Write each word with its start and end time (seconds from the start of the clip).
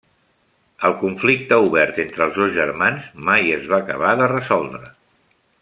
El 0.87 0.95
conflicte 1.01 1.59
obert 1.67 2.01
entre 2.05 2.27
els 2.27 2.39
dos 2.41 2.51
germans 2.57 3.07
mai 3.31 3.55
es 3.61 3.71
va 3.75 3.81
acabar 3.85 4.19
de 4.23 4.31
resoldre. 4.37 4.87